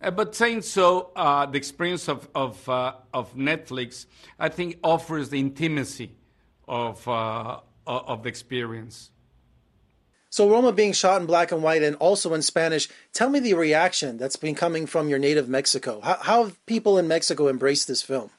Uh, 0.02 0.12
but 0.12 0.36
saying 0.36 0.62
so, 0.62 1.12
uh, 1.16 1.46
the 1.46 1.58
experience 1.58 2.10
of, 2.10 2.28
of, 2.36 2.68
uh, 2.68 2.94
of 3.14 3.36
Netflix, 3.36 4.06
I 4.38 4.50
think, 4.50 4.78
offers 4.84 5.30
the 5.30 5.40
intimacy 5.40 6.12
of, 6.68 7.08
uh, 7.08 7.60
of 7.88 8.24
the 8.24 8.30
experience. 8.30 9.12
So, 10.30 10.50
Roma 10.50 10.72
being 10.72 10.94
shot 10.94 11.22
in 11.22 11.28
black 11.28 11.52
and 11.52 11.62
white 11.62 11.84
and 11.84 11.96
also 11.98 12.34
in 12.34 12.42
Spanish, 12.42 12.90
tell 13.14 13.30
me 13.30 13.40
the 13.40 13.54
reaction 13.54 14.18
that's 14.18 14.36
been 14.36 14.56
coming 14.56 14.88
from 14.88 15.08
your 15.08 15.20
native 15.20 15.48
Mexico. 15.48 16.02
How, 16.02 16.18
how 16.20 16.44
have 16.46 16.66
people 16.66 16.98
in 16.98 17.08
Mexico 17.08 17.48
embraced 17.48 17.88
this 17.88 18.02
film? 18.02 18.32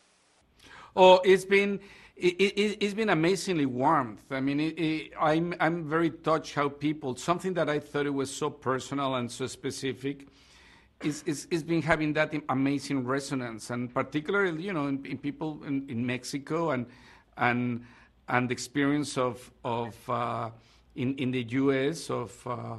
Oh, 0.97 1.21
it's 1.25 1.45
been 1.45 1.79
it, 2.17 2.59
has 2.81 2.93
it, 2.93 2.97
been 2.97 3.09
amazingly 3.11 3.67
warm. 3.67 4.19
I 4.31 4.41
mean, 4.41 4.61
it, 4.61 5.13
I'm, 5.21 5.55
I'm 5.59 5.89
very 5.89 6.11
touched 6.11 6.55
how 6.55 6.69
people, 6.69 7.17
something 7.17 7.55
that 7.55 7.69
I 7.69 7.81
thought 7.81 8.07
it 8.07 8.15
was 8.15 8.35
so 8.35 8.51
personal 8.51 9.17
and 9.17 9.31
so 9.31 9.47
specific, 9.47 10.29
is, 11.03 11.25
is, 11.25 11.63
been 11.65 11.83
having 11.83 12.13
that 12.13 12.33
amazing 12.49 13.05
resonance. 13.05 13.71
And 13.71 13.93
particularly, 13.93 14.63
you 14.63 14.73
know, 14.73 14.87
in, 14.87 15.05
in 15.05 15.19
people 15.19 15.61
in, 15.67 15.89
in, 15.89 16.07
Mexico 16.07 16.71
and, 16.71 16.87
and, 17.37 17.85
and 18.29 18.49
the 18.49 18.53
experience 18.53 19.19
of, 19.19 19.51
of 19.65 19.97
uh, 20.09 20.51
in, 20.95 21.17
in 21.17 21.33
the 21.33 21.43
U.S. 21.43 22.11
of, 22.11 22.47
uh, 22.47 22.77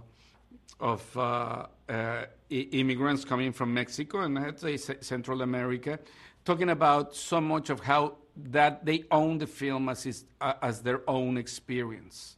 of 0.79 1.17
uh, 1.17 1.65
uh 1.89 2.25
immigrants 2.49 3.25
coming 3.25 3.51
from 3.51 3.73
Mexico 3.73 4.21
and 4.21 4.37
I'd 4.37 4.59
say 4.59 4.77
Central 4.77 5.41
America, 5.41 5.99
talking 6.45 6.69
about 6.69 7.15
so 7.15 7.41
much 7.41 7.69
of 7.69 7.79
how 7.79 8.15
that 8.35 8.85
they 8.85 9.03
own 9.11 9.37
the 9.37 9.47
film 9.47 9.89
as, 9.89 10.03
his, 10.03 10.25
uh, 10.41 10.53
as 10.61 10.81
their 10.81 11.09
own 11.09 11.37
experience. 11.37 12.37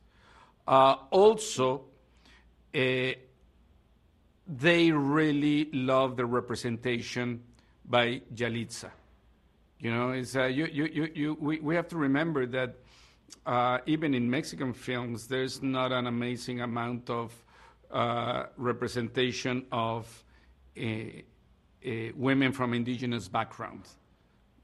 Uh, 0.67 0.95
also, 1.11 1.85
uh, 2.75 3.11
they 4.47 4.91
really 4.91 5.69
love 5.73 6.15
the 6.15 6.25
representation 6.25 7.41
by 7.85 8.21
Yalitza. 8.33 8.91
You 9.79 9.91
know, 9.91 10.11
it's, 10.11 10.35
uh, 10.35 10.45
you, 10.45 10.65
you, 10.65 10.85
you, 10.85 11.09
you, 11.13 11.37
we, 11.39 11.59
we 11.59 11.75
have 11.75 11.87
to 11.89 11.97
remember 11.97 12.45
that 12.47 12.75
uh, 13.45 13.79
even 13.85 14.13
in 14.13 14.29
Mexican 14.29 14.73
films, 14.73 15.27
there's 15.27 15.61
not 15.61 15.91
an 15.91 16.07
amazing 16.07 16.61
amount 16.61 17.09
of 17.09 17.33
uh, 17.91 18.45
representation 18.57 19.65
of 19.71 20.23
women 22.15 22.51
from 22.51 22.73
indigenous 22.73 23.27
backgrounds 23.27 23.95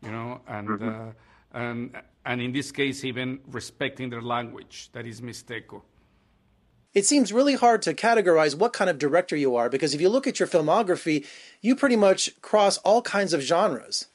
you 0.03 0.11
know, 0.11 0.41
and, 0.47 0.67
mm-hmm. 0.67 0.89
uh, 0.89 1.59
and, 1.59 1.95
and 2.25 2.41
in 2.41 2.51
this 2.51 2.71
case, 2.71 3.03
even 3.03 3.39
respecting 3.47 4.09
their 4.09 4.21
language, 4.21 4.89
that 4.93 5.05
is 5.05 5.21
Mixteco. 5.21 5.81
It 6.93 7.05
seems 7.05 7.33
really 7.33 7.55
hard 7.55 7.81
to 7.83 7.93
categorize 7.93 8.55
what 8.55 8.71
kind 8.71 8.89
of 8.89 8.99
director 8.99 9.35
you 9.35 9.55
are 9.55 9.67
because 9.67 9.95
if 9.95 10.01
you 10.01 10.09
look 10.09 10.27
at 10.27 10.39
your 10.39 10.47
filmography, 10.47 11.25
you 11.61 11.75
pretty 11.75 11.95
much 11.95 12.39
cross 12.41 12.77
all 12.79 13.01
kinds 13.01 13.33
of 13.33 13.41
genres. 13.41 14.07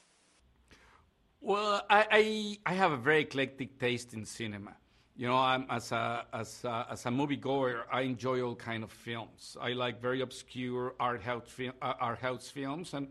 Well, 1.41 1.81
I, 1.89 2.05
I, 2.11 2.71
I 2.71 2.73
have 2.73 2.91
a 2.91 2.97
very 2.97 3.21
eclectic 3.21 3.79
taste 3.79 4.13
in 4.13 4.25
cinema. 4.25 4.75
You 5.15 5.27
know, 5.27 5.35
I'm, 5.35 5.65
as 5.69 5.91
a 5.91 6.25
as 6.31 6.63
a, 6.63 6.87
as 6.91 7.05
a 7.05 7.09
moviegoer, 7.09 7.81
I 7.91 8.01
enjoy 8.01 8.41
all 8.41 8.55
kind 8.55 8.85
of 8.85 8.91
films. 8.91 9.57
I 9.59 9.73
like 9.73 10.01
very 10.01 10.21
obscure 10.21 10.95
art 10.97 11.21
house, 11.21 11.43
fil- 11.47 11.73
uh, 11.81 11.93
art 11.99 12.19
house 12.19 12.49
films, 12.49 12.93
and 12.93 13.09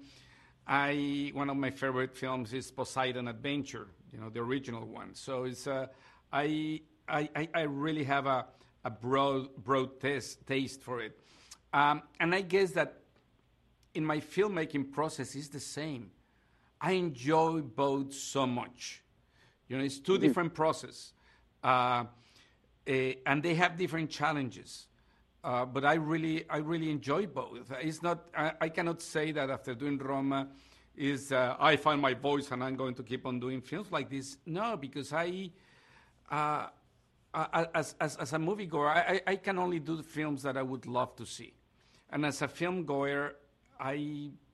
I 0.69 1.31
one 1.33 1.49
of 1.49 1.57
my 1.57 1.71
favorite 1.71 2.15
films 2.15 2.53
is 2.53 2.71
Poseidon 2.71 3.27
Adventure, 3.27 3.89
you 4.13 4.21
know, 4.21 4.29
the 4.29 4.41
original 4.41 4.85
one. 4.85 5.15
So 5.15 5.45
it's 5.45 5.67
uh, 5.67 5.87
I, 6.31 6.83
I 7.09 7.49
I 7.55 7.63
really 7.63 8.05
have 8.05 8.27
a 8.27 8.47
a 8.85 8.91
broad 8.91 9.57
broad 9.57 9.99
taste 9.99 10.47
taste 10.47 10.83
for 10.83 11.01
it, 11.01 11.19
um, 11.73 12.03
and 12.21 12.35
I 12.35 12.43
guess 12.43 12.73
that 12.73 13.01
in 13.95 14.05
my 14.05 14.21
filmmaking 14.21 14.93
process 14.93 15.35
is 15.35 15.49
the 15.49 15.61
same. 15.61 16.11
I 16.81 16.93
enjoy 16.93 17.63
both 17.63 18.13
so 18.13 18.47
much. 18.47 19.03
You 19.69 19.79
know, 19.79 19.85
it's 19.85 19.99
2 19.99 20.13
mm-hmm. 20.13 20.23
different 20.23 20.55
processes, 20.55 21.13
uh, 21.65 22.05
uh, 22.87 22.93
and 23.27 23.43
they 23.43 23.55
have 23.55 23.77
different 23.77 24.11
challenges. 24.11 24.88
Uh, 25.49 25.65
but 25.65 25.83
I 25.83 25.95
really, 25.95 26.45
I 26.51 26.59
really 26.59 26.91
enjoy 26.91 27.27
both. 27.27 27.73
It's 27.81 28.03
not, 28.03 28.27
I, 28.37 28.53
I 28.61 28.69
cannot 28.69 29.01
say 29.01 29.33
that 29.33 29.49
after 29.49 29.75
doing 29.75 29.97
Roma, 29.97 30.49
is 30.95 31.33
uh, 31.33 31.57
I 31.59 31.77
find 31.77 32.03
my 32.03 32.13
voice 32.13 32.51
and 32.51 32.63
I'm 32.63 32.77
going 32.77 32.95
to 32.97 33.03
keep 33.03 33.25
on 33.25 33.41
doing 33.41 33.63
films 33.63 33.91
like 33.91 34.11
this. 34.11 34.37
No, 34.45 34.77
because 34.77 35.11
I, 35.11 35.51
uh, 36.31 36.67
as, 37.75 37.95
as, 37.99 38.17
as 38.17 38.33
a 38.35 38.37
moviegoer, 38.37 38.89
I, 38.89 39.23
I 39.27 39.37
can 39.37 39.59
only 39.59 39.79
do 39.79 39.97
the 39.97 40.03
films 40.03 40.43
that 40.43 40.59
I 40.59 40.63
would 40.63 40.85
love 40.85 41.17
to 41.17 41.25
see. 41.25 41.55
And 42.11 42.27
as 42.27 42.43
a 42.43 42.49
film 42.49 42.85
goer, 42.85 43.37
I, 43.81 43.95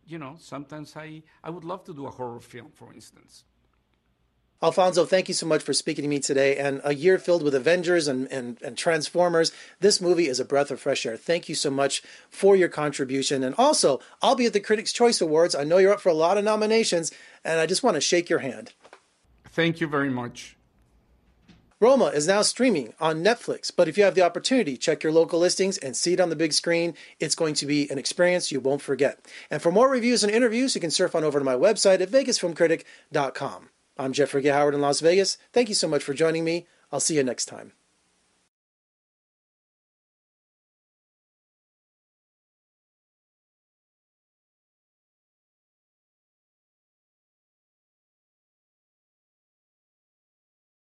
you 0.06 0.18
know, 0.18 0.36
sometimes 0.38 0.94
I, 0.96 1.24
I 1.42 1.50
would 1.50 1.64
love 1.64 1.82
to 1.84 1.94
do 1.94 2.06
a 2.06 2.10
horror 2.10 2.38
film, 2.38 2.70
for 2.72 2.92
instance. 2.92 3.42
Alfonso, 4.64 5.04
thank 5.04 5.28
you 5.28 5.35
so 5.35 5.44
much 5.44 5.62
for 5.62 5.75
speaking 5.75 6.04
to 6.04 6.09
me 6.09 6.18
today. 6.18 6.56
And 6.56 6.80
a 6.85 6.94
year 6.94 7.18
filled 7.18 7.42
with 7.42 7.54
Avengers 7.54 8.09
and, 8.09 8.26
and, 8.33 8.56
and, 8.62 8.78
Transformers. 8.78 9.52
This 9.80 10.00
movie 10.00 10.26
is 10.26 10.40
a 10.40 10.44
breath 10.44 10.71
of 10.71 10.80
fresh 10.80 11.04
air. 11.04 11.18
Thank 11.18 11.50
you 11.50 11.54
so 11.54 11.71
much 11.71 12.02
for 12.30 12.56
your 12.56 12.71
contribution. 12.71 13.44
And 13.44 13.54
also, 13.59 14.00
I'll 14.23 14.35
be 14.35 14.47
at 14.47 14.54
the 14.54 14.61
Critics' 14.61 14.94
Choice 14.94 15.21
Awards. 15.21 15.54
I 15.54 15.64
know 15.64 15.76
you're 15.76 15.92
up 15.92 16.00
for 16.00 16.09
a 16.09 16.14
lot 16.14 16.38
of 16.38 16.44
nominations, 16.44 17.12
and 17.44 17.61
I 17.61 17.66
just 17.66 17.83
want 17.83 17.97
to 17.97 18.00
shake 18.00 18.30
your 18.30 18.38
hand. 18.38 18.73
Thank 19.44 19.83
you 19.83 19.87
very 19.87 20.09
much. 20.09 20.56
Roma 21.78 22.06
is 22.06 22.26
now 22.26 22.40
streaming 22.40 22.94
on 22.99 23.23
Netflix, 23.23 23.71
but 23.75 23.87
if 23.87 23.99
you 23.99 24.04
have 24.04 24.14
the 24.14 24.23
opportunity, 24.23 24.78
check 24.78 25.02
your 25.02 25.12
local 25.12 25.40
listings 25.40 25.76
and 25.76 25.94
see 25.94 26.14
it 26.14 26.21
on 26.21 26.30
the 26.30 26.37
big 26.37 26.54
screen. 26.54 26.94
It's 27.21 27.35
going 27.35 27.52
to 27.56 27.66
be 27.66 27.90
an 27.90 27.99
experience 27.99 28.50
you 28.50 28.61
won't 28.61 28.80
forget. 28.80 29.30
And 29.50 29.61
for 29.61 29.71
more 29.71 29.90
reviews 29.90 30.25
and 30.25 30.33
interviews, 30.33 30.75
you 30.75 30.80
can 30.80 30.90
surf 30.90 31.14
on 31.14 31.23
over 31.23 31.38
to 31.38 31.44
my 31.44 31.54
website 31.54 32.00
at 32.00 32.09
vegasfilmcritic.com. 32.11 33.68
I'm 33.96 34.12
Jeffrey. 34.12 34.44
Howard 34.44 34.74
in 34.74 34.80
Las 34.80 35.00
Vegas. 35.00 35.38
Thank 35.52 35.68
you 35.68 35.74
so 35.74 35.86
much 35.88 36.02
for 36.02 36.14
joining 36.14 36.44
me. 36.44 36.66
I'll 36.90 37.00
see 37.00 37.16
you 37.16 37.22
next 37.22 37.46
time. 37.46 37.72